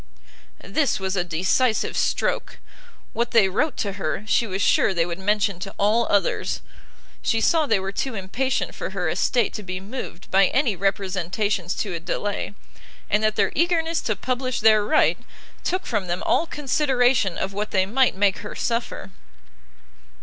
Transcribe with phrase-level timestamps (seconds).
[0.65, 2.57] This was a decisive stroke;
[3.13, 6.61] what they wrote to her, she was sure they would mention to all others;
[7.21, 11.75] she saw they were too impatient for her estate to be moved by any representations
[11.75, 12.55] to a delay,
[13.11, 15.19] and that their eagerness to publish their right,
[15.63, 19.11] took from them all consideration of what they might make her suffer.